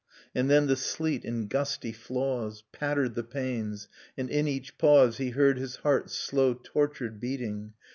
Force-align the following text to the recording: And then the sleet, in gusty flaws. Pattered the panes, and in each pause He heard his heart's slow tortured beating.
And 0.35 0.49
then 0.49 0.65
the 0.65 0.75
sleet, 0.75 1.23
in 1.23 1.45
gusty 1.45 1.91
flaws. 1.91 2.63
Pattered 2.71 3.13
the 3.13 3.23
panes, 3.23 3.87
and 4.17 4.31
in 4.31 4.47
each 4.47 4.79
pause 4.79 5.17
He 5.17 5.29
heard 5.29 5.59
his 5.59 5.75
heart's 5.75 6.15
slow 6.15 6.55
tortured 6.55 7.19
beating. 7.19 7.73